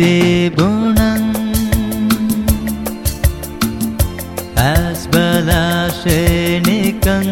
De 0.00 0.48
Tebunan 0.48 1.36
Asbalashenikan 4.56 7.28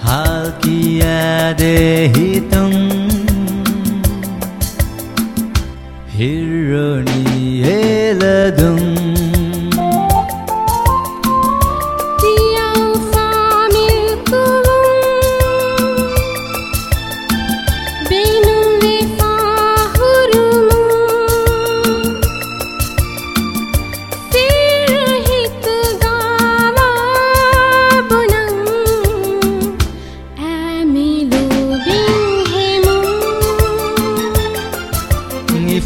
Halkiya 0.00 1.52
Dehitung 1.60 2.72
Hironi 6.08 7.60
Eladung 7.60 8.73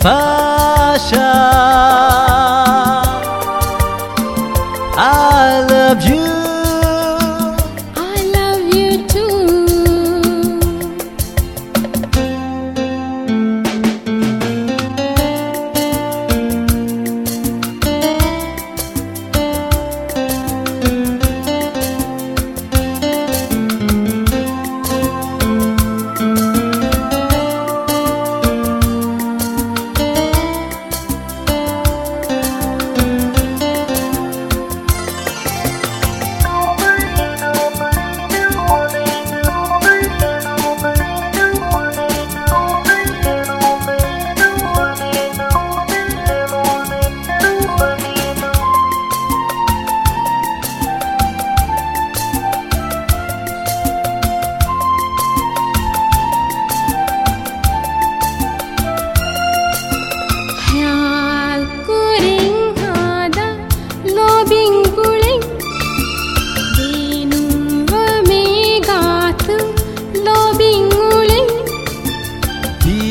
Faça. 0.01 1.27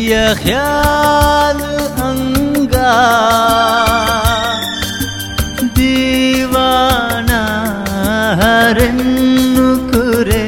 ये 0.07 0.25
ख्याल 0.39 1.59
अंगा 2.07 2.91
दीवाना 5.77 7.39
हरन 8.41 8.99
नुकुरे 9.55 10.45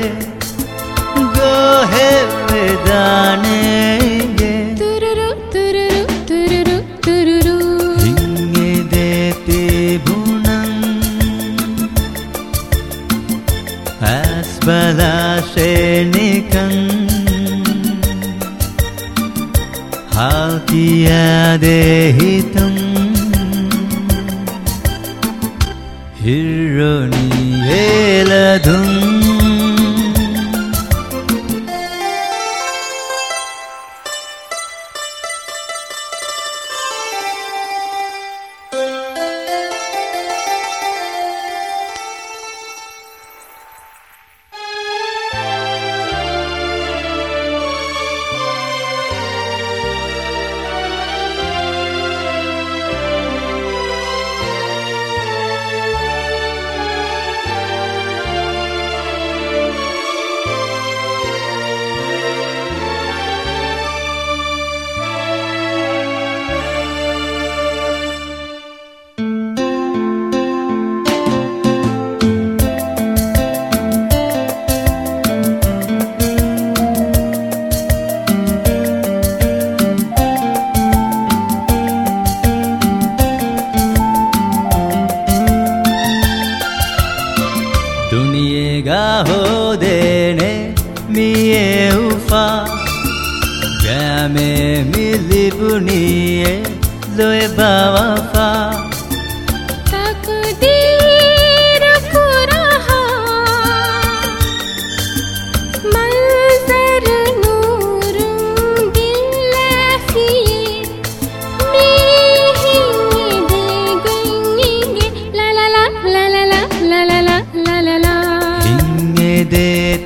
गोहे 1.36 2.12
वेदानेंगे 2.52 4.53
तुरुरु 4.81 5.28
तुरुरु 5.56 6.03
तुरुरु 6.30 6.78
तुरुरु। 7.08 7.58
हिंगे 8.03 8.72
देते 8.94 9.59
भुनं 10.06 10.72
अस्पला 14.14 15.14
ഭാഗ്യാദേഹിതം 21.41 22.74
ഹിരണീയേലധു 27.41 28.79
ನಿಗಾಹೋದೇನೆ 88.80 90.52
ಮಿಯೇ 91.14 91.64
ಉಫಾ 92.04 92.44
ಜಾಮೆ 93.84 94.52
ಮಿಲಿಬುನಿಯೇ 94.92 96.54
ಲೋಯ 97.18 97.42
ಬಾವಾ 97.58 98.06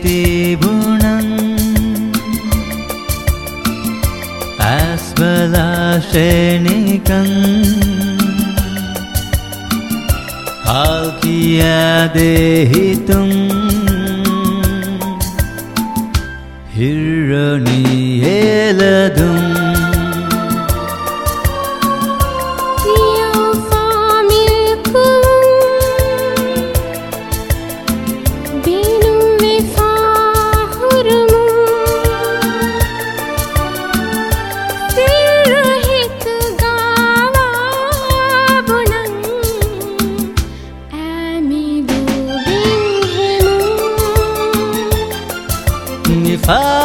ते 0.03 0.19
गुणम् 0.63 1.31
आस्वलाशनिकम् 5.93 7.31
आज्ञा 10.73 11.79
देहितुं 12.15 13.29
हिरणि 16.75 17.81
हेलधुम् 18.23 19.52
far 46.45 46.82